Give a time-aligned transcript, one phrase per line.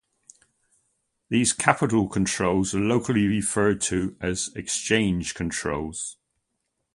[1.29, 6.17] These capital controls are locally referred to as "exchange controls".